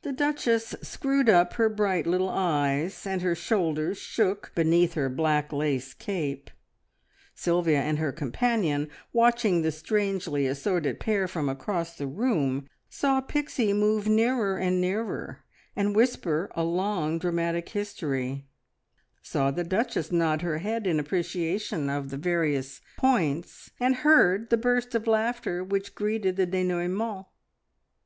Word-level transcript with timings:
The 0.00 0.12
Duchess 0.14 0.74
screwed 0.80 1.28
up 1.28 1.52
her 1.56 1.68
bright 1.68 2.06
little 2.06 2.30
eyes, 2.30 3.06
and 3.06 3.20
her 3.20 3.34
shoulders 3.34 3.98
shook 3.98 4.50
beneath 4.54 4.94
her 4.94 5.10
black 5.10 5.52
lace 5.52 5.92
cape. 5.92 6.50
Sylvia 7.34 7.80
and 7.82 7.98
her 7.98 8.12
companion, 8.12 8.88
watching 9.12 9.60
the 9.60 9.70
strangely 9.70 10.46
assorted 10.46 11.00
pair 11.00 11.28
from 11.28 11.50
across 11.50 11.94
the 11.98 12.06
room, 12.06 12.66
saw 12.88 13.20
Pixie 13.20 13.74
move 13.74 14.08
nearer 14.08 14.56
and 14.56 14.80
nearer, 14.80 15.44
and 15.76 15.94
whisper 15.94 16.50
a 16.54 16.64
long 16.64 17.18
dramatic 17.18 17.68
history; 17.68 18.46
saw 19.20 19.50
the 19.50 19.64
Duchess 19.64 20.10
nod 20.10 20.40
her 20.40 20.60
head 20.60 20.86
in 20.86 20.98
appreciation 20.98 21.90
of 21.90 22.08
the 22.08 22.16
various 22.16 22.80
points, 22.96 23.70
and 23.78 23.96
heard 23.96 24.48
the 24.48 24.56
burst 24.56 24.94
of 24.94 25.06
laughter 25.06 25.62
which 25.62 25.94
greeted 25.94 26.36
the 26.36 26.46
denouement. 26.46 27.26